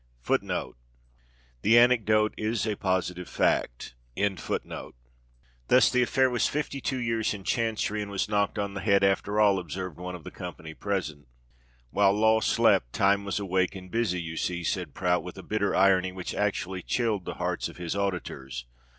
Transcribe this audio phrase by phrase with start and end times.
[0.25, 0.39] "Thus
[1.61, 1.77] the
[5.93, 9.59] affair was fifty two years in Chancery, and was knocked on the head after all?"
[9.59, 11.27] observed one of the company present.
[11.91, 15.75] "While Law slept, Time was awake and busy, you see," said Prout, with a bitter
[15.75, 18.65] irony which actually chilled the hearts of his auditors.